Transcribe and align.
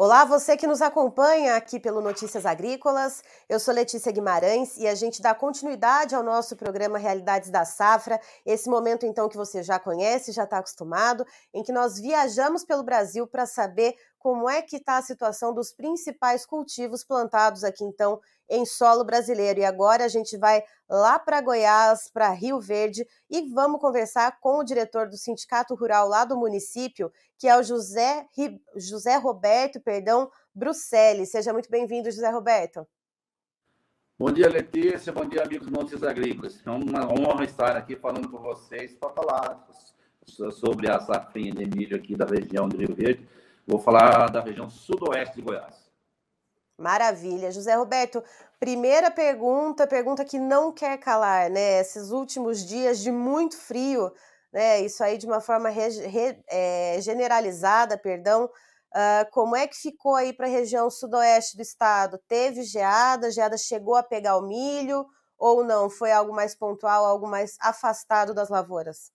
Olá, 0.00 0.24
você 0.24 0.56
que 0.56 0.64
nos 0.64 0.80
acompanha 0.80 1.56
aqui 1.56 1.80
pelo 1.80 2.00
Notícias 2.00 2.46
Agrícolas. 2.46 3.20
Eu 3.48 3.58
sou 3.58 3.74
Letícia 3.74 4.12
Guimarães 4.12 4.76
e 4.76 4.86
a 4.86 4.94
gente 4.94 5.20
dá 5.20 5.34
continuidade 5.34 6.14
ao 6.14 6.22
nosso 6.22 6.54
programa 6.54 6.98
Realidades 6.98 7.50
da 7.50 7.64
Safra. 7.64 8.20
Esse 8.46 8.70
momento, 8.70 9.04
então, 9.04 9.28
que 9.28 9.36
você 9.36 9.60
já 9.60 9.76
conhece, 9.76 10.30
já 10.30 10.44
está 10.44 10.58
acostumado, 10.58 11.26
em 11.52 11.64
que 11.64 11.72
nós 11.72 11.98
viajamos 11.98 12.64
pelo 12.64 12.84
Brasil 12.84 13.26
para 13.26 13.44
saber 13.44 13.96
como 14.18 14.48
é 14.48 14.60
que 14.60 14.76
está 14.76 14.98
a 14.98 15.02
situação 15.02 15.54
dos 15.54 15.72
principais 15.72 16.44
cultivos 16.44 17.04
plantados 17.04 17.62
aqui, 17.62 17.84
então, 17.84 18.20
em 18.48 18.66
solo 18.66 19.04
brasileiro. 19.04 19.60
E 19.60 19.64
agora 19.64 20.04
a 20.04 20.08
gente 20.08 20.36
vai 20.36 20.62
lá 20.88 21.18
para 21.18 21.40
Goiás, 21.40 22.10
para 22.12 22.30
Rio 22.30 22.60
Verde, 22.60 23.06
e 23.30 23.42
vamos 23.52 23.80
conversar 23.80 24.38
com 24.40 24.58
o 24.58 24.64
diretor 24.64 25.08
do 25.08 25.16
Sindicato 25.16 25.74
Rural 25.74 26.08
lá 26.08 26.24
do 26.24 26.36
município, 26.36 27.12
que 27.38 27.46
é 27.46 27.56
o 27.56 27.62
José, 27.62 28.26
José 28.76 29.16
Roberto, 29.16 29.80
perdão, 29.80 30.30
Bruxelles. 30.54 31.30
Seja 31.30 31.52
muito 31.52 31.70
bem-vindo, 31.70 32.10
José 32.10 32.28
Roberto. 32.30 32.86
Bom 34.18 34.32
dia, 34.32 34.48
Letícia. 34.48 35.12
Bom 35.12 35.24
dia, 35.24 35.44
amigos 35.44 35.68
Montes 35.68 36.02
Agrícolas. 36.02 36.60
É 36.66 36.70
uma 36.70 37.06
honra 37.06 37.44
estar 37.44 37.76
aqui 37.76 37.94
falando 37.94 38.28
com 38.28 38.38
vocês 38.38 38.92
para 38.94 39.10
falar 39.10 39.68
sobre 40.26 40.90
a 40.90 40.98
safrinha 40.98 41.54
de 41.54 41.64
milho 41.64 41.96
aqui 41.96 42.16
da 42.16 42.26
região 42.26 42.68
do 42.68 42.76
Rio 42.76 42.96
Verde. 42.96 43.28
Vou 43.68 43.78
falar 43.78 44.30
da 44.30 44.40
região 44.40 44.70
sudoeste 44.70 45.36
de 45.36 45.42
Goiás. 45.42 45.76
Maravilha. 46.78 47.50
José 47.50 47.74
Roberto, 47.74 48.24
primeira 48.58 49.10
pergunta, 49.10 49.86
pergunta 49.86 50.24
que 50.24 50.38
não 50.38 50.72
quer 50.72 50.96
calar, 50.96 51.50
né? 51.50 51.80
Esses 51.80 52.10
últimos 52.10 52.64
dias 52.64 53.00
de 53.00 53.12
muito 53.12 53.58
frio, 53.58 54.10
né? 54.50 54.80
Isso 54.80 55.04
aí 55.04 55.18
de 55.18 55.26
uma 55.26 55.42
forma 55.42 55.68
re, 55.68 55.86
re, 56.06 56.42
é, 56.48 56.98
generalizada, 57.02 57.98
perdão. 57.98 58.46
Uh, 58.46 59.30
como 59.32 59.54
é 59.54 59.66
que 59.66 59.76
ficou 59.76 60.14
aí 60.14 60.32
para 60.32 60.46
a 60.46 60.50
região 60.50 60.88
sudoeste 60.88 61.54
do 61.54 61.62
estado? 61.62 62.18
Teve 62.26 62.62
geada? 62.62 63.30
Geada 63.30 63.58
chegou 63.58 63.96
a 63.96 64.02
pegar 64.02 64.38
o 64.38 64.48
milho 64.48 65.04
ou 65.36 65.62
não? 65.62 65.90
Foi 65.90 66.10
algo 66.10 66.34
mais 66.34 66.54
pontual, 66.54 67.04
algo 67.04 67.28
mais 67.28 67.58
afastado 67.60 68.32
das 68.32 68.48
lavouras? 68.48 69.12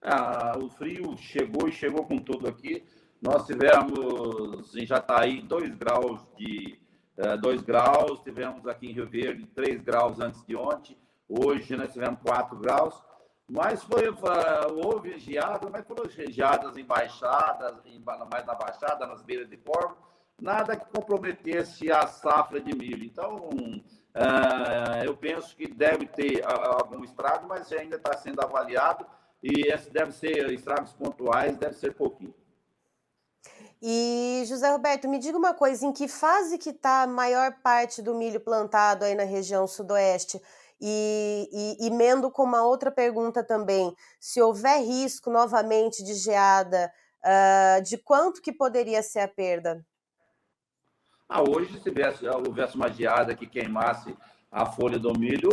Ah, 0.00 0.56
o 0.56 0.70
frio 0.70 1.16
chegou 1.16 1.68
e 1.68 1.72
chegou 1.72 2.06
com 2.06 2.18
tudo 2.18 2.46
aqui. 2.48 2.84
Nós 3.22 3.46
tivemos 3.46 4.74
em 4.74 4.84
Jataí 4.84 5.42
2 5.42 5.76
graus 5.76 6.20
de 6.36 6.76
2 7.40 7.62
é, 7.62 7.64
graus, 7.64 8.20
tivemos 8.24 8.66
aqui 8.66 8.88
em 8.88 8.92
Rio 8.92 9.08
Verde 9.08 9.46
3 9.54 9.80
graus 9.80 10.18
antes 10.18 10.44
de 10.44 10.56
ontem, 10.56 10.98
hoje 11.28 11.76
nós 11.76 11.92
tivemos 11.92 12.18
4 12.20 12.56
graus, 12.56 13.00
mas 13.48 13.84
foi, 13.84 14.12
houve 14.84 15.16
geada, 15.20 15.70
mas 15.70 15.86
foram 15.86 16.10
geadas 16.10 16.76
em 16.76 16.84
baixadas, 16.84 17.76
em, 17.84 18.02
mais 18.02 18.44
na 18.44 18.56
baixada, 18.56 19.06
nas 19.06 19.22
beiras 19.22 19.48
de 19.48 19.56
corvo, 19.56 19.96
nada 20.40 20.74
que 20.74 20.86
comprometesse 20.86 21.92
a 21.92 22.08
safra 22.08 22.60
de 22.60 22.76
milho. 22.76 23.04
Então, 23.04 23.36
uh, 23.36 25.04
eu 25.04 25.16
penso 25.16 25.54
que 25.54 25.72
deve 25.72 26.06
ter 26.06 26.42
algum 26.44 27.04
estrago, 27.04 27.46
mas 27.46 27.70
ainda 27.72 27.96
está 27.96 28.16
sendo 28.16 28.40
avaliado 28.40 29.06
e 29.40 29.72
deve 29.92 30.10
ser 30.10 30.50
estragos 30.50 30.92
pontuais, 30.92 31.56
deve 31.56 31.74
ser 31.74 31.94
pouquinho. 31.94 32.34
E, 33.84 34.44
José 34.46 34.70
Roberto, 34.70 35.08
me 35.08 35.18
diga 35.18 35.36
uma 35.36 35.52
coisa, 35.52 35.84
em 35.84 35.92
que 35.92 36.06
fase 36.06 36.56
que 36.56 36.70
está 36.70 37.02
a 37.02 37.06
maior 37.06 37.52
parte 37.64 38.00
do 38.00 38.14
milho 38.14 38.38
plantado 38.38 39.04
aí 39.04 39.16
na 39.16 39.24
região 39.24 39.66
sudoeste? 39.66 40.40
E, 40.80 41.48
e 41.80 41.86
emendo 41.88 42.30
com 42.30 42.44
uma 42.44 42.64
outra 42.64 42.92
pergunta 42.92 43.42
também, 43.42 43.92
se 44.20 44.40
houver 44.40 44.80
risco 44.82 45.30
novamente 45.30 46.04
de 46.04 46.14
geada, 46.14 46.92
uh, 47.24 47.82
de 47.82 47.98
quanto 47.98 48.40
que 48.40 48.52
poderia 48.52 49.02
ser 49.02 49.20
a 49.20 49.28
perda? 49.28 49.84
Ah, 51.28 51.42
hoje, 51.42 51.72
se 51.72 51.80
tivesse, 51.80 52.24
houvesse 52.28 52.76
uma 52.76 52.88
geada 52.88 53.34
que 53.34 53.46
queimasse 53.46 54.16
a 54.50 54.64
folha 54.66 54.98
do 54.98 55.12
milho, 55.18 55.50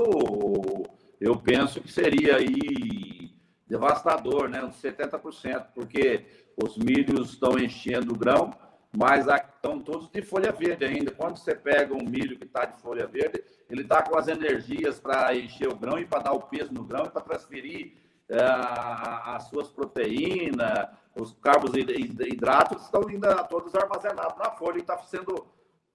eu 1.19 1.35
penso 1.39 1.81
que 1.81 1.91
seria 1.91 2.35
aí 2.35 3.33
devastador, 3.65 4.49
né? 4.49 4.63
Uns 4.63 4.81
70%, 4.81 5.67
porque 5.73 6.25
os 6.63 6.77
milhos 6.77 7.31
estão 7.31 7.57
enchendo 7.57 8.13
o 8.13 8.17
grão, 8.17 8.53
mas 8.95 9.27
estão 9.27 9.79
todos 9.79 10.09
de 10.09 10.21
folha 10.21 10.51
verde 10.51 10.85
ainda. 10.85 11.11
Quando 11.11 11.37
você 11.37 11.55
pega 11.55 11.93
um 11.93 12.03
milho 12.03 12.37
que 12.37 12.45
está 12.45 12.65
de 12.65 12.81
folha 12.81 13.07
verde, 13.07 13.43
ele 13.69 13.83
está 13.83 14.01
com 14.01 14.17
as 14.17 14.27
energias 14.27 14.99
para 14.99 15.35
encher 15.35 15.67
o 15.67 15.75
grão 15.75 15.99
e 15.99 16.05
para 16.05 16.23
dar 16.23 16.33
o 16.33 16.41
peso 16.41 16.73
no 16.73 16.83
grão 16.83 17.05
e 17.05 17.09
para 17.09 17.21
transferir 17.21 17.93
é, 18.27 18.37
as 18.41 19.43
suas 19.43 19.69
proteínas, 19.69 20.89
os 21.15 21.33
carboidratos 21.41 22.83
estão 22.83 23.01
ainda 23.07 23.43
todos 23.43 23.73
armazenados 23.75 24.37
na 24.37 24.51
folha 24.51 24.77
e 24.77 24.81
está 24.81 24.97
sendo 24.99 25.47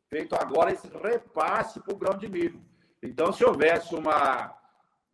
feito 0.09 0.35
agora 0.35 0.73
esse 0.73 0.89
repasse 0.89 1.81
para 1.81 1.95
o 1.95 1.97
grão 1.97 2.17
de 2.17 2.29
milho. 2.29 2.61
Então, 3.03 3.33
se 3.33 3.45
houvesse 3.45 3.95
uma 3.95 4.55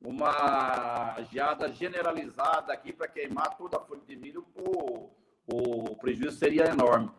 uma 0.03 1.17
geada 1.31 1.71
generalizada 1.73 2.73
aqui 2.73 2.93
para 2.93 3.07
queimar 3.07 3.57
toda 3.59 3.77
a 3.77 3.81
folha 3.81 4.01
de 4.07 4.17
milho, 4.17 4.47
o, 4.57 5.11
o 5.53 5.97
prejuízo 5.97 6.39
seria 6.39 6.67
enorme. 6.67 7.11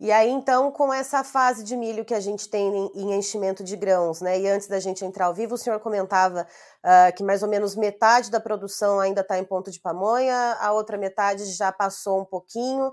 E 0.00 0.12
aí, 0.12 0.30
então, 0.30 0.70
com 0.70 0.92
essa 0.92 1.24
fase 1.24 1.64
de 1.64 1.76
milho 1.76 2.04
que 2.04 2.14
a 2.14 2.20
gente 2.20 2.48
tem 2.48 2.88
em 2.94 3.14
enchimento 3.14 3.64
de 3.64 3.74
grãos, 3.74 4.20
né? 4.20 4.38
E 4.38 4.48
antes 4.48 4.68
da 4.68 4.78
gente 4.78 5.04
entrar 5.04 5.26
ao 5.26 5.34
vivo, 5.34 5.54
o 5.54 5.58
senhor 5.58 5.80
comentava 5.80 6.46
uh, 6.84 7.16
que 7.16 7.24
mais 7.24 7.42
ou 7.42 7.48
menos 7.48 7.74
metade 7.74 8.30
da 8.30 8.38
produção 8.38 9.00
ainda 9.00 9.22
está 9.22 9.36
em 9.36 9.44
ponto 9.44 9.72
de 9.72 9.80
pamonha, 9.80 10.56
a 10.60 10.72
outra 10.72 10.96
metade 10.96 11.44
já 11.46 11.72
passou 11.72 12.20
um 12.20 12.24
pouquinho. 12.24 12.90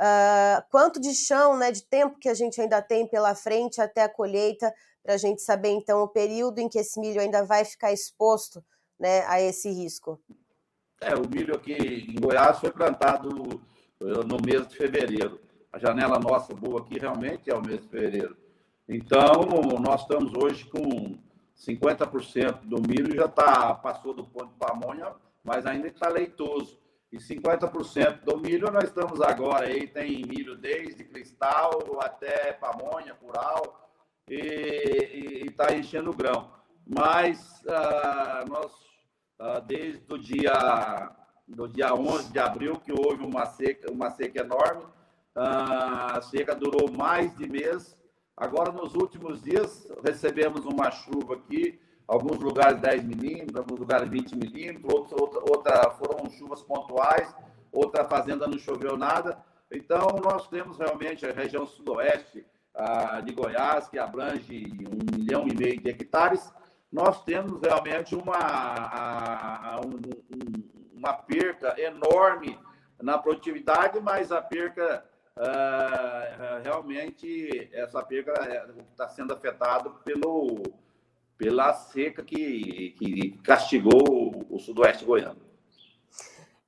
Uh, 0.00 0.62
quanto 0.68 1.00
de 1.00 1.14
chão, 1.14 1.56
né, 1.56 1.70
de 1.70 1.84
tempo 1.84 2.18
que 2.18 2.28
a 2.28 2.34
gente 2.34 2.60
ainda 2.60 2.82
tem 2.82 3.06
pela 3.06 3.36
frente 3.36 3.80
até 3.80 4.02
a 4.02 4.08
colheita, 4.08 4.74
para 5.04 5.14
a 5.14 5.18
gente 5.18 5.42
saber 5.42 5.70
então 5.70 6.02
o 6.02 6.08
período 6.08 6.58
em 6.58 6.68
que 6.68 6.80
esse 6.80 6.98
milho 6.98 7.20
ainda 7.20 7.44
vai 7.44 7.64
ficar 7.64 7.92
exposto 7.92 8.64
né, 8.98 9.24
a 9.26 9.40
esse 9.40 9.70
risco. 9.70 10.20
É, 11.00 11.14
o 11.14 11.28
milho 11.28 11.54
aqui 11.54 11.72
em 11.72 12.20
Goiás 12.20 12.58
foi 12.58 12.70
plantado 12.70 13.60
eh, 14.00 14.24
no 14.26 14.36
mês 14.44 14.66
de 14.66 14.76
fevereiro. 14.76 15.40
A 15.72 15.78
janela 15.78 16.18
nossa 16.18 16.54
boa 16.54 16.80
aqui 16.80 16.98
realmente 16.98 17.50
é 17.50 17.54
o 17.54 17.64
mês 17.64 17.80
de 17.82 17.88
fevereiro. 17.88 18.36
Então, 18.88 19.32
nós 19.80 20.02
estamos 20.02 20.32
hoje 20.34 20.64
com 20.64 21.18
50% 21.56 22.60
do 22.62 22.80
milho 22.80 23.14
já 23.14 23.28
tá, 23.28 23.74
passou 23.74 24.14
do 24.14 24.24
ponto 24.24 24.52
de 24.52 24.58
pamonha, 24.58 25.12
mas 25.44 25.66
ainda 25.66 25.88
está 25.88 26.08
leitoso. 26.08 26.78
E 27.10 27.16
50% 27.18 28.20
do 28.22 28.38
milho 28.38 28.70
nós 28.70 28.84
estamos 28.84 29.20
agora 29.20 29.66
aí, 29.66 29.86
tem 29.86 30.22
milho 30.26 30.56
desde 30.56 31.04
cristal 31.04 31.70
até 32.00 32.52
pamonha, 32.52 33.14
curau, 33.14 33.88
e 34.28 35.46
está 35.48 35.74
enchendo 35.74 36.10
o 36.10 36.16
grão. 36.16 36.50
Mas 36.86 37.62
ah, 37.66 38.44
nós, 38.48 38.72
desde 39.66 40.02
o 40.12 40.18
dia, 40.18 41.10
do 41.46 41.68
dia 41.68 41.94
11 41.94 42.32
de 42.32 42.38
abril, 42.38 42.76
que 42.76 42.92
houve 42.92 43.24
uma 43.24 43.46
seca, 43.46 43.90
uma 43.92 44.10
seca 44.10 44.40
enorme, 44.40 44.84
ah, 45.34 46.18
a 46.18 46.20
seca 46.22 46.54
durou 46.54 46.90
mais 46.90 47.36
de 47.36 47.48
mês. 47.48 47.96
Agora, 48.36 48.72
nos 48.72 48.94
últimos 48.94 49.42
dias, 49.42 49.88
recebemos 50.04 50.64
uma 50.64 50.90
chuva 50.90 51.34
aqui, 51.34 51.80
alguns 52.06 52.38
lugares 52.38 52.80
10 52.80 53.04
milímetros, 53.04 53.56
alguns 53.56 53.78
lugares 53.78 54.08
20 54.08 54.36
milímetros, 54.36 54.92
outra, 54.92 55.20
outra, 55.20 55.40
outra 55.40 55.90
foram 55.92 56.30
chuvas 56.30 56.62
pontuais, 56.62 57.34
outra 57.72 58.04
fazenda 58.04 58.46
não 58.46 58.58
choveu 58.58 58.96
nada. 58.96 59.38
Então, 59.70 60.06
nós 60.22 60.48
temos 60.48 60.78
realmente 60.78 61.26
a 61.26 61.32
região 61.32 61.66
sudoeste, 61.66 62.44
de 63.24 63.32
Goiás, 63.32 63.88
que 63.88 63.98
abrange 63.98 64.72
um 64.88 65.18
milhão 65.18 65.48
e 65.48 65.54
meio 65.54 65.80
de 65.80 65.90
hectares, 65.90 66.52
nós 66.90 67.22
temos 67.24 67.60
realmente 67.60 68.14
uma, 68.14 69.80
uma 70.92 71.12
perca 71.12 71.80
enorme 71.80 72.58
na 73.00 73.18
produtividade, 73.18 74.00
mas 74.00 74.32
a 74.32 74.42
perca 74.42 75.04
Uh, 75.38 76.60
realmente 76.64 77.70
essa 77.72 78.02
perca 78.02 78.32
está 78.90 79.04
é, 79.04 79.08
sendo 79.08 79.32
afetada 79.32 79.88
pelo, 80.04 80.64
pela 81.36 81.72
seca 81.72 82.24
que, 82.24 82.96
que 82.98 83.38
castigou 83.44 84.44
o 84.50 84.58
sudoeste 84.58 85.04
goiano. 85.04 85.40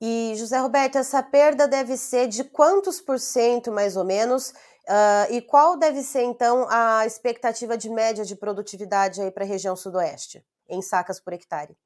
E, 0.01 0.35
José 0.37 0.57
Roberto, 0.59 0.99
essa 0.99 1.21
perda 1.21 1.67
deve 1.67 1.97
ser 1.97 2.29
de 2.29 2.45
quantos 2.45 3.01
por 3.01 3.19
cento, 3.19 3.73
mais 3.73 3.97
ou 3.97 4.05
menos, 4.05 4.55
Uh, 4.89 5.33
e 5.33 5.43
qual 5.43 5.77
deve 5.77 6.03
ser, 6.03 6.23
então, 6.23 6.67
a 6.69 7.07
expectativa 7.07 7.77
de 7.77 7.89
média 7.89 8.25
de 8.25 8.35
produtividade 8.35 9.21
aí 9.21 9.31
para 9.31 9.45
a 9.45 9.47
região 9.47 9.77
sudoeste, 9.77 10.45
em 10.69 10.83
sacas 10.83 11.21
por 11.21 11.33
hectare? 11.33 11.77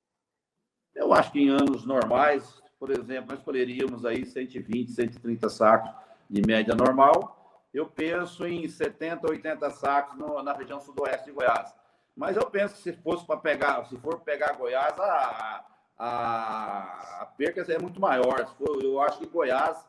Eu 0.95 1.13
acho 1.13 1.33
que 1.33 1.41
em 1.41 1.51
anos 1.51 1.85
normais, 1.85 2.63
por 2.79 2.91
exemplo, 2.91 3.35
nós 3.35 3.43
colheríamos 3.45 4.05
aí 4.07 4.25
120, 4.25 4.93
130 4.93 5.49
sacos 5.49 5.91
de 6.31 6.41
média 6.47 6.75
normal. 6.75 7.67
Eu 7.73 7.87
penso 7.87 8.47
em 8.47 8.67
70, 8.69 9.29
80 9.29 9.71
sacos 9.71 10.17
no, 10.17 10.43
na 10.43 10.53
região 10.53 10.81
sudoeste 10.81 11.27
de 11.27 11.33
Goiás. 11.33 11.75
Mas 12.17 12.37
eu 12.37 12.49
penso 12.49 12.75
que 12.75 12.81
se 12.83 12.93
fosse 12.93 13.27
para 13.27 13.37
pegar, 13.39 13.85
se 13.87 13.97
for 13.99 14.21
pegar 14.21 14.53
Goiás, 14.53 14.99
a, 15.01 15.65
a, 15.99 17.23
a 17.23 17.27
perca 17.37 17.61
é 17.73 17.79
muito 17.79 18.01
maior. 18.01 18.55
Eu 18.81 19.01
acho 19.01 19.19
que 19.19 19.27
Goiás 19.27 19.85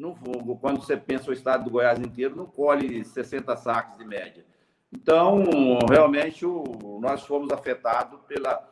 não, 0.00 0.14
quando 0.56 0.80
você 0.80 0.96
pensa 0.96 1.30
o 1.30 1.32
estado 1.32 1.64
do 1.64 1.70
Goiás 1.70 1.98
inteiro, 1.98 2.34
não 2.34 2.46
colhe 2.46 3.04
60 3.04 3.54
sacos 3.56 3.98
de 3.98 4.04
média. 4.04 4.44
Então, 4.92 5.44
realmente, 5.88 6.44
o, 6.44 6.98
nós 7.00 7.22
fomos 7.24 7.52
afetados 7.52 8.20
pela. 8.26 8.68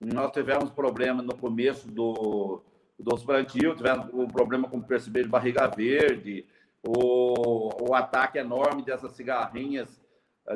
Nós 0.00 0.32
tivemos 0.32 0.70
problema 0.70 1.22
no 1.22 1.36
começo 1.36 1.88
do, 1.88 2.60
dos 2.98 3.24
plantios, 3.24 3.76
tivemos 3.76 4.12
um 4.12 4.26
problema 4.26 4.68
com 4.68 4.82
perceber 4.82 5.22
de 5.22 5.28
barriga 5.28 5.68
verde, 5.68 6.44
o, 6.82 7.88
o 7.88 7.94
ataque 7.94 8.36
enorme 8.36 8.82
dessas 8.82 9.12
cigarrinhas, 9.12 10.02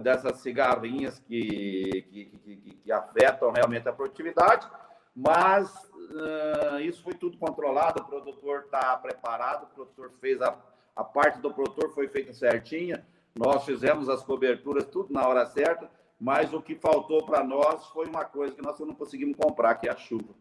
dessas 0.02 0.38
cigarrinhas 0.38 1.20
que, 1.20 2.05
que, 2.11 2.25
que, 2.25 2.56
que 2.82 2.93
afetam 2.93 3.52
realmente 3.52 3.88
a 3.88 3.93
produtividade, 3.93 4.67
mas 5.14 5.72
uh, 6.17 6.81
isso 6.81 7.03
foi 7.03 7.15
tudo 7.15 7.39
controlado, 7.39 8.03
o 8.03 8.07
produtor 8.07 8.65
está 8.65 8.97
preparado, 8.97 9.65
o 9.65 9.75
produtor 9.75 10.13
fez 10.21 10.41
a, 10.41 10.57
a 10.95 11.05
parte 11.05 11.41
do 11.41 11.53
produtor 11.53 11.93
foi 11.95 12.09
feita 12.09 12.33
certinha, 12.33 13.07
nós 13.35 13.65
fizemos 13.65 14.09
as 14.09 14.23
coberturas 14.23 14.87
tudo 14.87 15.13
na 15.13 15.27
hora 15.29 15.45
certa, 15.47 15.91
mas 16.19 16.53
o 16.55 16.63
que 16.63 16.75
faltou 16.75 17.25
para 17.25 17.45
nós 17.45 17.87
foi 17.89 18.07
uma 18.07 18.25
coisa 18.25 18.55
que 18.55 18.63
nós 18.63 18.79
não 18.81 18.95
conseguimos 18.95 19.37
comprar, 19.37 19.75
que 19.75 19.89
é 19.89 19.93
a 19.93 19.97
chuva. 19.97 20.35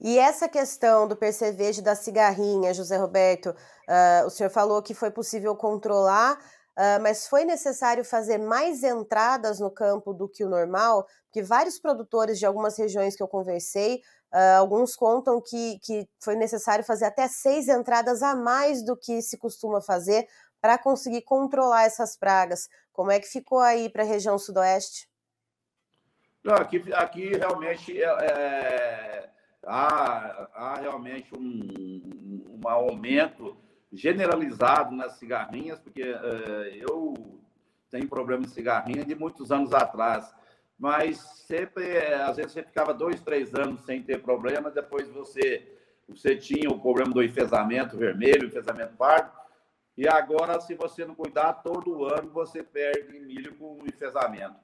E 0.00 0.18
essa 0.18 0.48
questão 0.48 1.08
do 1.08 1.16
percevejo 1.16 1.82
da 1.82 1.94
cigarrinha, 1.94 2.72
José 2.72 2.96
Roberto, 2.96 3.50
uh, 3.50 4.26
o 4.26 4.30
senhor 4.30 4.50
falou 4.50 4.80
que 4.80 4.94
foi 4.94 5.10
possível 5.10 5.56
controlar, 5.56 6.34
uh, 6.34 7.02
mas 7.02 7.26
foi 7.26 7.44
necessário 7.44 8.04
fazer 8.04 8.38
mais 8.38 8.84
entradas 8.84 9.58
no 9.58 9.70
campo 9.70 10.12
do 10.14 10.28
que 10.28 10.44
o 10.44 10.48
normal, 10.48 11.04
porque 11.24 11.42
vários 11.42 11.80
produtores 11.80 12.38
de 12.38 12.46
algumas 12.46 12.78
regiões 12.78 13.16
que 13.16 13.22
eu 13.22 13.26
conversei, 13.26 14.00
uh, 14.32 14.58
alguns 14.58 14.94
contam 14.94 15.40
que, 15.40 15.78
que 15.80 16.08
foi 16.22 16.34
necessário 16.34 16.84
fazer 16.84 17.06
até 17.06 17.28
seis 17.28 17.68
entradas 17.68 18.22
a 18.22 18.34
mais 18.34 18.84
do 18.84 18.96
que 18.96 19.20
se 19.22 19.36
costuma 19.36 19.80
fazer 19.80 20.26
para 20.60 20.78
conseguir 20.78 21.22
controlar 21.22 21.84
essas 21.84 22.16
pragas. 22.16 22.68
Como 22.92 23.10
é 23.10 23.20
que 23.20 23.28
ficou 23.28 23.60
aí 23.60 23.88
para 23.88 24.02
a 24.02 24.06
região 24.06 24.38
sudoeste? 24.38 25.08
Não, 26.42 26.54
aqui, 26.54 26.82
aqui 26.94 27.36
realmente 27.36 28.00
é, 28.00 28.06
é 28.06 29.30
há, 29.64 30.48
há 30.54 30.74
realmente 30.80 31.34
um, 31.36 32.60
um 32.62 32.68
aumento 32.68 33.56
generalizado 33.92 34.94
nas 34.94 35.12
cigarrinhas, 35.18 35.78
porque 35.78 36.02
uh, 36.02 36.64
eu 36.90 37.14
tenho 37.90 38.08
problema 38.08 38.44
de 38.44 38.50
cigarrinha 38.50 39.04
de 39.04 39.14
muitos 39.14 39.50
anos 39.50 39.72
atrás, 39.72 40.32
mas 40.78 41.18
sempre, 41.46 41.98
às 41.98 42.36
vezes 42.36 42.52
você 42.52 42.62
ficava 42.62 42.94
dois, 42.94 43.20
três 43.20 43.54
anos 43.54 43.84
sem 43.84 44.02
ter 44.02 44.22
problema, 44.22 44.70
depois 44.70 45.08
você, 45.08 45.66
você 46.08 46.36
tinha 46.36 46.70
o 46.70 46.78
problema 46.78 47.12
do 47.12 47.22
enfesamento 47.22 47.96
vermelho, 47.96 48.46
enfesamento 48.46 48.94
pardo, 48.96 49.32
e 49.98 50.06
agora, 50.06 50.60
se 50.60 50.76
você 50.76 51.04
não 51.04 51.16
cuidar, 51.16 51.54
todo 51.54 52.04
ano 52.04 52.30
você 52.30 52.62
perde 52.62 53.18
milho 53.18 53.56
com 53.56 53.80
enfesamento. 53.84 54.54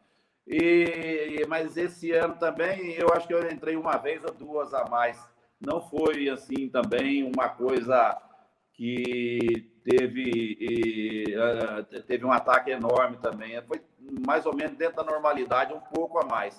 E, 0.47 1.45
mas 1.49 1.77
esse 1.77 2.13
ano 2.13 2.37
também, 2.37 2.93
eu 2.93 3.09
acho 3.13 3.27
que 3.27 3.35
eu 3.35 3.51
entrei 3.51 3.75
uma 3.75 3.97
vez 3.97 4.23
ou 4.23 4.33
duas 4.33 4.73
a 4.73 4.89
mais. 4.89 5.21
Não 5.61 5.81
foi 5.81 6.29
assim 6.29 6.69
também 6.69 7.25
uma 7.25 7.49
coisa 7.49 8.17
que 8.75 9.69
teve, 9.83 10.57
e, 10.61 11.35
uh, 11.37 12.03
teve 12.03 12.25
um 12.25 12.33
ataque 12.33 12.71
enorme 12.71 13.17
também. 13.17 13.61
Foi 13.63 13.81
mais 14.27 14.47
ou 14.47 14.55
menos 14.55 14.77
dentro 14.77 14.97
da 14.97 15.05
normalidade, 15.05 15.73
um 15.73 15.81
pouco 15.81 16.19
a 16.19 16.25
mais. 16.25 16.55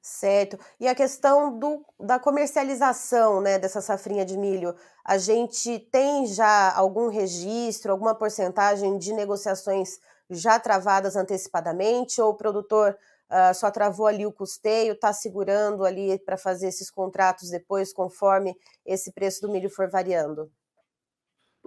Certo. 0.00 0.58
E 0.80 0.88
a 0.88 0.94
questão 0.94 1.58
do, 1.58 1.84
da 2.00 2.18
comercialização 2.18 3.40
né, 3.40 3.58
dessa 3.58 3.80
safrinha 3.80 4.24
de 4.24 4.38
milho, 4.38 4.74
a 5.04 5.18
gente 5.18 5.78
tem 5.78 6.26
já 6.26 6.72
algum 6.74 7.08
registro, 7.08 7.92
alguma 7.92 8.14
porcentagem 8.14 8.96
de 8.96 9.12
negociações 9.12 9.98
já 10.30 10.58
travadas 10.58 11.16
antecipadamente, 11.16 12.20
ou 12.20 12.30
o 12.30 12.36
produtor 12.36 12.96
uh, 13.30 13.54
só 13.54 13.70
travou 13.70 14.06
ali 14.06 14.26
o 14.26 14.32
custeio, 14.32 14.92
está 14.92 15.12
segurando 15.12 15.84
ali 15.84 16.18
para 16.18 16.36
fazer 16.36 16.68
esses 16.68 16.90
contratos 16.90 17.50
depois, 17.50 17.92
conforme 17.92 18.56
esse 18.84 19.12
preço 19.12 19.42
do 19.42 19.50
milho 19.50 19.70
for 19.70 19.90
variando? 19.90 20.50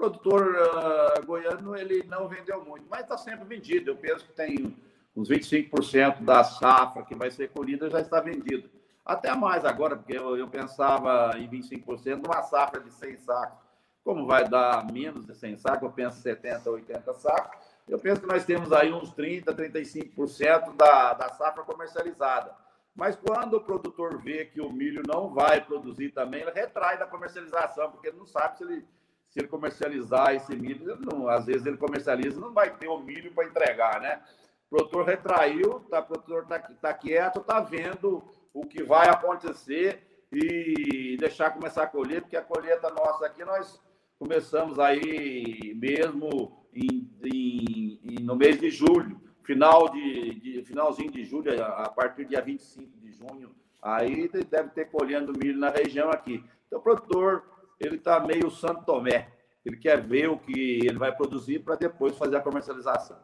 Produtor 0.02 0.56
uh, 0.56 1.26
goiano 1.26 1.76
ele 1.76 2.04
não 2.08 2.28
vendeu 2.28 2.64
muito, 2.66 2.86
mas 2.90 3.02
está 3.02 3.18
sempre 3.18 3.46
vendido. 3.46 3.92
Eu 3.92 3.98
penso 3.98 4.26
que 4.26 4.34
tem 4.34 4.76
uns 5.16 5.30
25% 5.30 6.24
da 6.24 6.44
safra 6.44 7.04
que 7.04 7.16
vai 7.16 7.30
ser 7.30 7.50
colhida 7.50 7.90
já 7.90 8.02
está 8.02 8.20
vendido. 8.20 8.70
Até 9.06 9.36
mais 9.36 9.66
agora, 9.66 9.96
porque 9.96 10.18
eu, 10.18 10.38
eu 10.38 10.48
pensava 10.48 11.38
em 11.38 11.48
25% 11.48 12.22
numa 12.24 12.42
safra 12.44 12.80
de 12.80 12.92
100 12.92 13.18
sacos. 13.18 13.60
Como 14.04 14.26
vai 14.26 14.48
dar 14.48 14.92
menos 14.92 15.26
de 15.26 15.36
100 15.36 15.58
sacos, 15.58 15.84
eu 15.84 15.92
penso 15.92 16.20
70, 16.22 16.70
80 16.70 17.14
sacos 17.14 17.72
eu 17.92 18.00
penso 18.00 18.22
que 18.22 18.28
nós 18.28 18.46
temos 18.46 18.72
aí 18.72 18.94
uns 18.94 19.14
30%, 19.14 19.44
35% 19.54 20.76
da, 20.76 21.14
da 21.14 21.30
safra 21.30 21.64
comercializada. 21.64 22.56
Mas 22.96 23.16
quando 23.18 23.56
o 23.56 23.62
produtor 23.62 24.18
vê 24.22 24.46
que 24.46 24.62
o 24.62 24.72
milho 24.72 25.02
não 25.06 25.34
vai 25.34 25.60
produzir 25.60 26.10
também, 26.12 26.42
ele 26.42 26.52
retrai 26.52 26.98
da 26.98 27.06
comercialização, 27.06 27.92
porque 27.92 28.08
ele 28.08 28.18
não 28.18 28.26
sabe 28.26 28.58
se 28.58 28.64
ele, 28.64 28.86
se 29.32 29.40
ele 29.40 29.48
comercializar 29.48 30.36
esse 30.36 30.54
milho, 30.56 30.98
não, 31.00 31.28
às 31.28 31.46
vezes 31.46 31.66
ele 31.66 31.78
comercializa 31.78 32.40
não 32.40 32.54
vai 32.54 32.70
ter 32.76 32.90
o 32.90 33.00
milho 33.00 33.34
para 33.34 33.48
entregar, 33.48 34.02
né? 34.02 34.22
O 34.68 34.76
produtor 34.76 35.06
retraiu, 35.06 35.80
tá, 35.90 36.00
o 36.00 36.06
produtor 36.06 36.44
está 36.44 36.60
tá 36.60 36.94
quieto, 36.94 37.40
está 37.40 37.62
vendo 37.62 38.22
o 38.54 38.66
que 38.66 38.84
vai 38.84 39.08
acontecer 39.10 40.26
e 40.32 41.16
deixar 41.18 41.52
começar 41.52 41.84
a 41.84 41.88
colher, 41.88 42.22
porque 42.22 42.36
a 42.36 42.42
colheita 42.42 42.90
nossa 42.90 43.26
aqui, 43.26 43.44
nós 43.46 43.82
começamos 44.20 44.78
aí 44.80 45.74
mesmo 45.76 46.66
em, 46.74 47.10
em, 47.24 48.00
em, 48.04 48.24
no 48.24 48.36
mês 48.36 48.60
de 48.60 48.70
julho, 48.70 49.20
final 49.44 49.90
de, 49.90 50.36
de, 50.36 50.64
finalzinho 50.64 51.12
de 51.12 51.24
julho, 51.24 51.52
a, 51.64 51.90
partir 51.90 52.26
do 52.26 52.30
dia 52.30 52.42
25 52.42 53.00
de 53.00 53.12
junho, 53.14 53.56
aí 53.82 54.30
deve 54.30 54.70
ter 54.70 54.90
colhendo 54.90 55.34
milho 55.38 55.58
na 55.58 55.70
região 55.70 56.10
aqui. 56.10 56.44
Então, 56.68 56.80
o 56.80 56.82
produtor, 56.82 57.44
ele 57.82 57.98
está 57.98 58.20
meio 58.20 58.50
Santo 58.50 58.86
Tomé, 58.86 59.28
ele 59.66 59.78
quer 59.78 60.02
ver 60.02 60.30
o 60.30 60.38
que 60.38 60.80
ele 60.86 60.98
vai 60.98 61.16
produzir 61.16 61.60
para 61.60 61.76
depois 61.76 62.18
fazer 62.18 62.38
a 62.38 62.42
comercialização. 62.42 63.18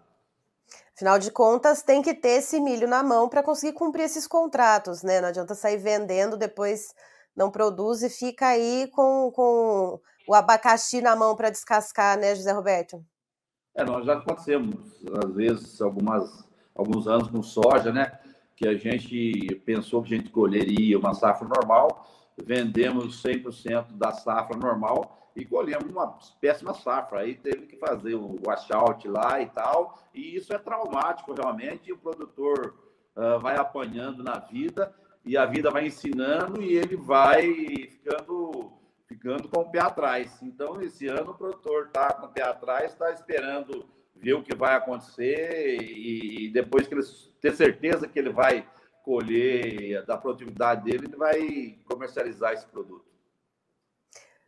Afinal 0.95 1.19
de 1.19 1.31
contas, 1.31 1.83
tem 1.83 2.01
que 2.01 2.13
ter 2.13 2.39
esse 2.39 2.59
milho 2.59 2.87
na 2.87 3.03
mão 3.03 3.29
para 3.29 3.43
conseguir 3.43 3.73
cumprir 3.73 4.03
esses 4.03 4.27
contratos, 4.27 5.03
né? 5.03 5.21
Não 5.21 5.29
adianta 5.29 5.53
sair 5.53 5.77
vendendo, 5.77 6.35
depois 6.35 6.93
não 7.35 7.51
produz 7.51 8.01
e 8.01 8.09
fica 8.09 8.47
aí 8.47 8.89
com, 8.91 9.31
com 9.31 9.99
o 10.27 10.33
abacaxi 10.33 10.99
na 11.01 11.15
mão 11.15 11.35
para 11.35 11.51
descascar, 11.51 12.17
né, 12.17 12.35
José 12.35 12.51
Roberto? 12.51 13.05
É, 13.75 13.85
nós 13.85 14.05
já 14.05 14.13
acontecemos, 14.13 14.75
às 15.23 15.31
vezes, 15.35 15.79
algumas, 15.79 16.43
alguns 16.73 17.07
anos 17.07 17.29
com 17.29 17.43
soja, 17.43 17.93
né? 17.93 18.19
Que 18.55 18.67
a 18.67 18.75
gente 18.75 19.61
pensou 19.63 20.01
que 20.01 20.15
a 20.15 20.17
gente 20.17 20.31
colheria 20.31 20.97
uma 20.97 21.13
safra 21.13 21.47
normal, 21.47 22.16
vendemos 22.43 23.23
100% 23.23 23.93
da 23.93 24.11
safra 24.11 24.57
normal 24.57 25.31
e 25.35 25.45
colhemos 25.45 25.89
uma 25.91 26.17
péssima 26.41 26.73
safra. 26.73 27.19
Aí 27.19 27.35
teve 27.35 27.67
que 27.67 27.77
fazer 27.77 28.15
o 28.15 28.39
washout 28.45 29.07
lá 29.07 29.41
e 29.41 29.47
tal, 29.47 29.97
e 30.13 30.35
isso 30.35 30.53
é 30.53 30.57
traumático 30.57 31.33
realmente, 31.33 31.89
e 31.89 31.93
o 31.93 31.97
produtor 31.97 32.75
uh, 33.15 33.39
vai 33.39 33.55
apanhando 33.55 34.23
na 34.23 34.39
vida, 34.39 34.93
e 35.23 35.37
a 35.37 35.45
vida 35.45 35.69
vai 35.69 35.87
ensinando, 35.87 36.61
e 36.61 36.75
ele 36.75 36.95
vai 36.95 37.41
ficando 37.89 38.73
ficando 39.07 39.47
com 39.47 39.61
o 39.61 39.71
pé 39.71 39.79
atrás. 39.79 40.37
Então, 40.41 40.81
esse 40.81 41.07
ano, 41.07 41.31
o 41.31 41.33
produtor 41.33 41.87
está 41.87 42.13
com 42.13 42.25
o 42.25 42.29
pé 42.29 42.43
atrás, 42.43 42.91
está 42.91 43.09
esperando 43.11 43.85
ver 44.19 44.33
o 44.33 44.43
que 44.43 44.55
vai 44.55 44.75
acontecer 44.75 45.81
e, 45.81 46.49
depois 46.49 46.87
que 46.87 46.93
ele 46.93 47.03
ter 47.39 47.53
certeza 47.53 48.07
que 48.07 48.19
ele 48.19 48.31
vai 48.31 48.67
colher 49.07 50.05
da 50.05 50.17
produtividade 50.17 50.83
dele, 50.83 51.05
ele 51.05 51.15
vai 51.15 51.79
comercializar 51.87 52.51
esse 52.51 52.65
produto. 52.65 53.05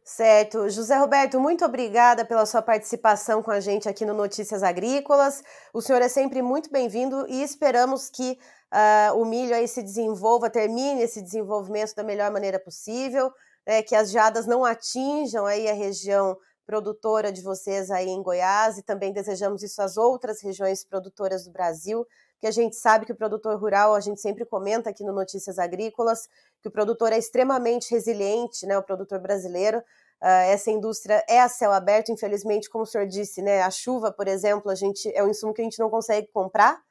Certo. 0.04 0.68
José 0.68 0.98
Roberto, 0.98 1.40
muito 1.40 1.64
obrigada 1.64 2.26
pela 2.26 2.46
sua 2.46 2.62
participação 2.62 3.42
com 3.42 3.52
a 3.52 3.62
gente 3.62 3.88
aqui 3.88 4.06
no 4.06 4.14
Notícias 4.14 4.62
Agrícolas. 4.62 5.42
O 5.74 5.82
senhor 5.82 6.02
é 6.02 6.10
sempre 6.10 6.42
muito 6.42 6.70
bem-vindo 6.70 7.26
e 7.30 7.42
esperamos 7.42 8.10
que 8.10 8.38
uh, 8.74 9.16
o 9.18 9.24
milho 9.24 9.56
aí 9.56 9.66
se 9.66 9.82
desenvolva, 9.82 10.50
termine 10.50 11.04
esse 11.04 11.22
desenvolvimento 11.22 11.96
da 11.96 12.04
melhor 12.04 12.30
maneira 12.30 12.60
possível 12.60 13.32
né, 13.66 13.82
que 13.82 13.96
as 13.96 14.12
geadas 14.12 14.46
não 14.46 14.66
atinjam 14.66 15.46
aí 15.46 15.70
a 15.70 15.74
região 15.74 16.36
produtora 16.66 17.32
de 17.32 17.42
vocês 17.42 17.90
aí 17.90 18.10
em 18.10 18.22
Goiás 18.22 18.78
e 18.78 18.84
também 18.84 19.14
desejamos 19.14 19.64
isso 19.64 19.82
às 19.82 19.96
outras 19.96 20.42
regiões 20.42 20.84
produtoras 20.84 21.46
do 21.46 21.52
Brasil, 21.52 22.06
que 22.40 22.48
a 22.48 22.52
gente 22.52 22.76
sabe 22.76 23.06
que 23.06 23.12
o 23.12 23.16
produtor 23.16 23.60
rural, 23.60 23.94
a 23.94 24.00
gente 24.00 24.22
sempre 24.22 24.46
comenta 24.46 24.90
aqui 24.90 25.04
no 25.04 25.12
Notícias 25.12 25.60
Agrícolas, 25.60 26.30
que 26.62 26.70
o 26.70 26.72
produtor 26.72 27.12
é 27.12 27.18
extremamente 27.18 27.92
resiliente, 27.92 28.66
né, 28.66 28.78
o 28.78 28.84
produtor 28.84 29.20
brasileiro, 29.20 29.80
uh, 29.80 30.46
essa 30.48 30.72
indústria 30.72 31.24
é 31.28 31.42
a 31.42 31.50
céu 31.50 31.72
aberto, 31.72 32.12
infelizmente, 32.12 32.70
como 32.70 32.84
o 32.84 32.88
senhor 32.88 33.08
disse, 33.08 33.42
né, 33.42 33.62
a 33.62 33.70
chuva, 33.70 34.12
por 34.12 34.28
exemplo, 34.28 34.72
a 34.72 34.76
gente 34.76 35.12
é 35.14 35.24
um 35.24 35.30
insumo 35.30 35.54
que 35.54 35.62
a 35.62 35.66
gente 35.66 35.80
não 35.80 35.90
consegue 35.90 36.28
comprar, 36.28 36.82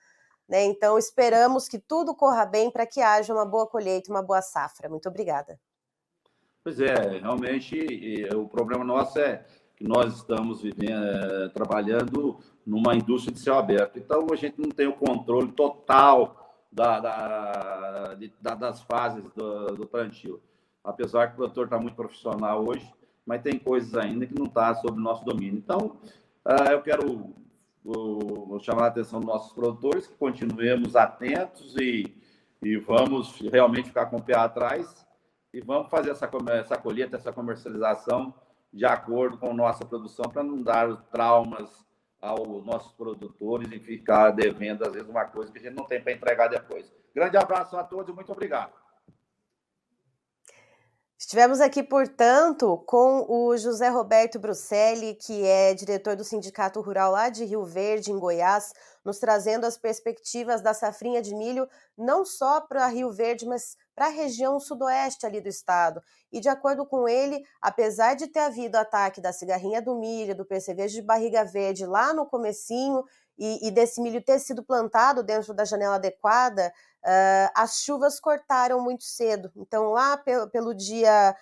né, 0.46 0.64
então 0.64 0.98
esperamos 0.98 1.66
que 1.66 1.78
tudo 1.78 2.14
corra 2.14 2.44
bem 2.44 2.70
para 2.70 2.86
que 2.86 3.00
haja 3.00 3.32
uma 3.32 3.46
boa 3.46 3.66
colheita, 3.66 4.10
uma 4.10 4.22
boa 4.22 4.42
safra. 4.42 4.88
Muito 4.88 5.08
obrigada. 5.08 5.58
Pois 6.62 6.80
é, 6.80 7.18
realmente 7.20 8.28
o 8.34 8.46
problema 8.48 8.84
nosso 8.84 9.18
é 9.18 9.44
que 9.78 9.84
nós 9.84 10.16
estamos 10.16 10.60
vivendo, 10.60 11.04
é, 11.04 11.48
trabalhando 11.50 12.40
numa 12.68 12.94
indústria 12.94 13.32
de 13.32 13.40
céu 13.40 13.56
aberto. 13.56 13.98
Então, 13.98 14.26
a 14.30 14.36
gente 14.36 14.60
não 14.60 14.68
tem 14.68 14.86
o 14.86 14.92
controle 14.92 15.50
total 15.52 16.54
da, 16.70 17.00
da, 17.00 18.14
de, 18.14 18.30
da, 18.42 18.54
das 18.54 18.82
fases 18.82 19.24
do, 19.32 19.74
do 19.74 19.86
plantio. 19.86 20.38
Apesar 20.84 21.28
que 21.28 21.32
o 21.32 21.36
produtor 21.36 21.64
está 21.64 21.78
muito 21.78 21.94
profissional 21.94 22.62
hoje, 22.68 22.86
mas 23.24 23.40
tem 23.40 23.58
coisas 23.58 23.94
ainda 23.94 24.26
que 24.26 24.38
não 24.38 24.44
está 24.44 24.74
sob 24.74 25.00
nosso 25.00 25.24
domínio. 25.24 25.56
Então, 25.56 25.96
uh, 26.44 26.70
eu 26.70 26.82
quero 26.82 27.32
chamar 28.60 28.84
a 28.84 28.88
atenção 28.88 29.20
dos 29.20 29.28
nossos 29.28 29.52
produtores, 29.54 30.06
que 30.06 30.14
continuemos 30.16 30.94
atentos 30.94 31.74
e, 31.76 32.14
e 32.62 32.76
vamos 32.76 33.40
realmente 33.50 33.88
ficar 33.88 34.06
com 34.06 34.16
o 34.18 34.22
pé 34.22 34.36
atrás 34.36 35.06
e 35.54 35.62
vamos 35.62 35.88
fazer 35.88 36.10
essa, 36.10 36.28
essa 36.52 36.76
colheita, 36.76 37.16
essa 37.16 37.32
comercialização 37.32 38.34
de 38.70 38.84
acordo 38.84 39.38
com 39.38 39.54
nossa 39.54 39.86
produção, 39.86 40.26
para 40.30 40.42
não 40.42 40.62
dar 40.62 40.94
traumas 41.10 41.87
aos 42.20 42.64
nossos 42.64 42.92
produtores 42.92 43.70
e 43.72 43.78
ficar 43.78 44.30
devendo, 44.30 44.84
às 44.84 44.92
vezes, 44.92 45.08
uma 45.08 45.24
coisa 45.24 45.52
que 45.52 45.58
a 45.58 45.62
gente 45.62 45.74
não 45.74 45.84
tem 45.84 46.02
para 46.02 46.12
entregar 46.12 46.48
depois. 46.48 46.92
Grande 47.14 47.36
abraço 47.36 47.76
a 47.76 47.84
todos 47.84 48.14
muito 48.14 48.32
obrigado. 48.32 48.72
Estivemos 51.20 51.60
aqui, 51.60 51.82
portanto, 51.82 52.78
com 52.86 53.26
o 53.28 53.56
José 53.56 53.88
Roberto 53.88 54.38
Bruselli, 54.38 55.16
que 55.16 55.44
é 55.44 55.74
diretor 55.74 56.14
do 56.14 56.22
Sindicato 56.22 56.80
Rural 56.80 57.10
lá 57.10 57.28
de 57.28 57.44
Rio 57.44 57.64
Verde, 57.64 58.12
em 58.12 58.18
Goiás, 58.18 58.72
nos 59.04 59.18
trazendo 59.18 59.66
as 59.66 59.76
perspectivas 59.76 60.62
da 60.62 60.72
safrinha 60.72 61.20
de 61.20 61.34
milho, 61.34 61.68
não 61.96 62.24
só 62.24 62.60
para 62.60 62.86
Rio 62.86 63.10
Verde, 63.10 63.46
mas 63.46 63.76
para 63.98 64.06
a 64.06 64.10
região 64.10 64.60
sudoeste 64.60 65.26
ali 65.26 65.40
do 65.40 65.48
estado. 65.48 66.00
E 66.30 66.38
de 66.38 66.48
acordo 66.48 66.86
com 66.86 67.08
ele, 67.08 67.44
apesar 67.60 68.14
de 68.14 68.28
ter 68.28 68.38
havido 68.38 68.78
ataque 68.78 69.20
da 69.20 69.32
cigarrinha 69.32 69.82
do 69.82 69.96
milho, 69.96 70.36
do 70.36 70.44
percevejo 70.44 70.94
de 70.94 71.02
barriga 71.02 71.44
verde 71.44 71.84
lá 71.84 72.14
no 72.14 72.24
comecinho, 72.24 73.04
e, 73.36 73.66
e 73.66 73.70
desse 73.72 74.00
milho 74.00 74.22
ter 74.22 74.38
sido 74.38 74.62
plantado 74.62 75.24
dentro 75.24 75.52
da 75.52 75.64
janela 75.64 75.96
adequada, 75.96 76.72
uh, 77.04 77.50
as 77.56 77.80
chuvas 77.80 78.20
cortaram 78.20 78.80
muito 78.80 79.02
cedo. 79.02 79.50
Então, 79.56 79.90
lá 79.90 80.16
pelo, 80.16 80.48
pelo 80.48 80.72
dia 80.72 81.34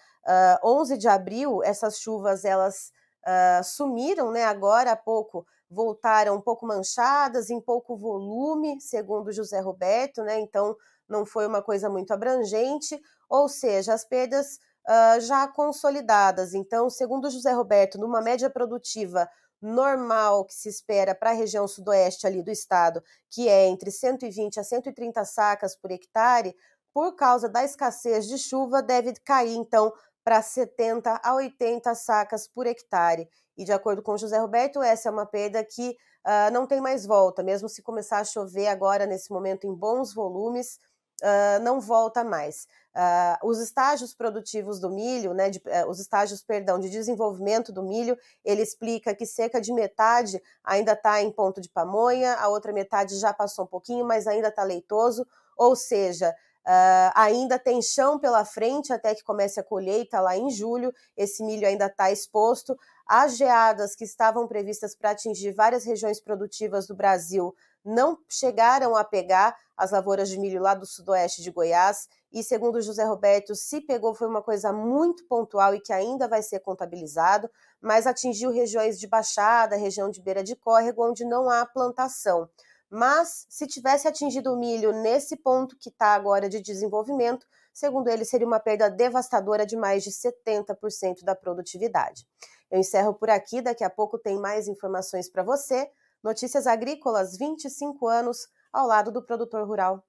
uh, 0.63 0.81
11 0.81 0.97
de 0.97 1.09
abril, 1.09 1.63
essas 1.63 1.99
chuvas 1.99 2.43
elas 2.43 2.91
uh, 3.23 3.63
sumiram, 3.65 4.31
né? 4.31 4.45
Agora 4.45 4.93
há 4.93 4.97
pouco 4.97 5.47
voltaram 5.71 6.37
um 6.37 6.41
pouco 6.41 6.67
manchadas, 6.67 7.51
em 7.51 7.61
pouco 7.61 7.97
volume, 7.97 8.81
segundo 8.81 9.33
José 9.33 9.61
Roberto, 9.61 10.23
né? 10.23 10.39
Então 10.41 10.77
não 11.09 11.25
foi 11.25 11.47
uma 11.47 11.63
coisa 11.63 11.89
muito 11.89 12.13
abrangente, 12.13 13.01
ou 13.29 13.49
seja, 13.49 13.95
as 13.95 14.05
perdas 14.05 14.59
uh, 14.89 15.21
já 15.21 15.47
consolidadas. 15.49 16.55
Então, 16.55 16.91
segundo 16.91 17.31
José 17.31 17.53
Roberto, 17.53 17.99
numa 17.99 18.21
média 18.21 18.51
produtiva 18.51 19.29
normal 19.61 20.45
que 20.45 20.55
se 20.55 20.69
espera 20.69 21.15
para 21.15 21.31
a 21.31 21.35
região 21.35 21.67
sudoeste 21.67 22.27
ali 22.27 22.43
do 22.43 22.51
estado, 22.51 23.03
que 23.31 23.49
é 23.49 23.67
entre 23.67 23.91
120 23.91 24.61
a 24.61 24.65
130 24.65 25.25
sacas 25.25 25.77
por 25.77 25.91
hectare, 25.91 26.55
por 26.93 27.15
causa 27.15 27.49
da 27.49 27.65
escassez 27.65 28.27
de 28.27 28.39
chuva, 28.39 28.83
deve 28.83 29.13
cair 29.25 29.55
então 29.55 29.93
para 30.27 30.43
70 30.43 31.21
a 31.23 31.35
80 31.37 31.95
sacas 31.95 32.49
por 32.49 32.67
hectare. 32.67 33.29
E 33.57 33.65
de 33.65 33.71
acordo 33.71 34.03
com 34.03 34.19
José 34.19 34.37
Roberto, 34.39 34.83
essa 34.83 35.09
é 35.09 35.13
uma 35.13 35.25
perda 35.25 35.63
que 35.63 35.91
uh, 35.91 36.53
não 36.53 36.67
tem 36.67 36.81
mais 36.81 37.07
volta, 37.07 37.45
mesmo 37.45 37.69
se 37.69 37.81
começar 37.81 38.19
a 38.19 38.25
chover 38.25 38.67
agora 38.67 39.07
nesse 39.07 39.31
momento 39.31 39.69
em 39.69 39.73
bons 39.73 40.13
volumes, 40.13 40.81
uh, 41.23 41.63
não 41.63 41.81
volta 41.81 42.25
mais. 42.25 42.67
Uh, 42.93 43.47
os 43.49 43.61
estágios 43.61 44.17
produtivos 44.17 44.81
do 44.81 44.91
milho, 44.91 45.33
né, 45.33 45.49
de, 45.49 45.59
uh, 45.59 45.89
os 45.89 46.01
estágios, 46.01 46.43
perdão, 46.43 46.81
de 46.81 46.91
desenvolvimento 46.91 47.71
do 47.71 47.85
milho, 47.85 48.19
ele 48.45 48.63
explica 48.63 49.15
que 49.15 49.27
cerca 49.27 49.61
de 49.61 49.73
metade 49.73 50.43
ainda 50.65 50.95
está 50.95 51.23
em 51.23 51.31
ponto 51.31 51.61
de 51.61 51.69
pamonha, 51.69 52.35
a 52.35 52.49
outra 52.49 52.73
metade 52.73 53.17
já 53.17 53.33
passou 53.33 53.65
um 53.65 53.69
pouquinho, 53.69 54.05
mas 54.05 54.27
ainda 54.27 54.49
está 54.49 54.65
leitoso, 54.65 55.25
ou 55.57 55.77
seja, 55.77 56.35
Uh, 56.67 57.15
ainda 57.15 57.61
tem 57.61 57.81
chão 57.81 58.19
pela 58.19 58.45
frente 58.45 58.93
até 58.93 59.15
que 59.15 59.23
comece 59.23 59.61
a 59.61 59.63
colheita 59.63 60.21
lá 60.21 60.37
em 60.37 60.51
julho. 60.51 60.93
Esse 61.17 61.45
milho 61.45 61.67
ainda 61.67 61.87
está 61.87 62.11
exposto. 62.11 62.77
As 63.07 63.37
geadas 63.37 63.95
que 63.95 64.03
estavam 64.03 64.49
previstas 64.49 64.97
para 64.97 65.11
atingir 65.11 65.53
várias 65.53 65.85
regiões 65.85 66.21
produtivas 66.21 66.89
do 66.89 66.97
Brasil 66.97 67.55
não 67.85 68.19
chegaram 68.29 68.97
a 68.97 69.05
pegar 69.05 69.57
as 69.77 69.93
lavouras 69.93 70.29
de 70.29 70.41
milho 70.41 70.61
lá 70.61 70.75
do 70.75 70.85
sudoeste 70.85 71.41
de 71.41 71.53
Goiás. 71.53 72.09
E 72.33 72.43
segundo 72.43 72.83
José 72.83 73.05
Roberto, 73.05 73.55
se 73.55 73.81
pegou 73.81 74.13
foi 74.13 74.27
uma 74.27 74.43
coisa 74.43 74.73
muito 74.73 75.25
pontual 75.29 75.73
e 75.73 75.81
que 75.81 75.93
ainda 75.93 76.27
vai 76.27 76.43
ser 76.43 76.59
contabilizado, 76.59 77.49
mas 77.81 78.09
atingiu 78.09 78.51
regiões 78.51 78.99
de 78.99 79.07
baixada, 79.07 79.77
região 79.77 80.11
de 80.11 80.21
beira 80.21 80.43
de 80.43 80.57
córrego, 80.57 81.09
onde 81.09 81.25
não 81.25 81.49
há 81.49 81.65
plantação. 81.65 82.49
Mas 82.91 83.47
se 83.49 83.67
tivesse 83.67 84.07
atingido 84.07 84.53
o 84.53 84.59
milho 84.59 84.93
nesse 84.93 85.37
ponto 85.37 85.77
que 85.79 85.89
está 85.89 86.15
agora 86.15 86.49
de 86.49 86.61
desenvolvimento, 86.61 87.47
segundo 87.73 88.09
ele, 88.09 88.25
seria 88.25 88.47
uma 88.47 88.61
perda 88.61 88.89
devastadora 88.89 89.67
de 89.67 89.77
mais 89.77 90.05
de 90.05 90.11
70% 90.11 91.25
da 91.25 91.35
produtividade. 91.35 92.27
Eu 92.71 92.79
encerro 92.79 93.15
por 93.15 93.31
aqui, 93.31 93.61
daqui 93.61 93.85
a 93.85 93.91
pouco 93.91 94.19
tem 94.19 94.39
mais 94.39 94.69
informações 94.69 95.29
para 95.29 95.43
você. 95.43 95.91
Notícias 96.23 96.67
Agrícolas, 96.67 97.37
25 97.37 98.09
anos 98.09 98.49
ao 98.73 98.87
lado 98.87 99.11
do 99.13 99.25
produtor 99.25 99.67
rural. 99.67 100.05